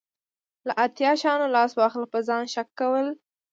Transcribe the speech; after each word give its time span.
له 0.67 0.73
اتو 0.83 1.11
شیانو 1.21 1.47
لاس 1.55 1.71
واخله 1.75 2.05
په 2.13 2.19
ځان 2.27 2.43
شک 2.53 2.67
کول. 2.79 3.07